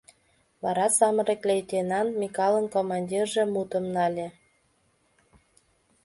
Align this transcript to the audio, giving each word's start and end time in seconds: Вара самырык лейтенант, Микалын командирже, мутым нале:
Вара 0.63 0.87
самырык 0.97 1.41
лейтенант, 1.49 2.11
Микалын 2.19 2.65
командирже, 2.75 3.43
мутым 3.53 3.85
нале: 3.95 4.27